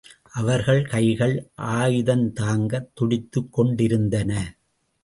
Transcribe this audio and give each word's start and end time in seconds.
அவர்கள் 0.31 0.85
கைகள் 0.85 1.51
ஆயுதந்தாங்கத் 1.61 2.89
துடித்துக் 2.93 3.53
கொண்டிருந்தன. 3.53 4.57